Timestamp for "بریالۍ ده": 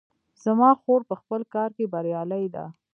1.93-2.65